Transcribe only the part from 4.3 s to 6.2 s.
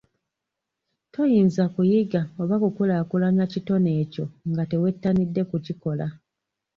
nga tewettanidde kukikola.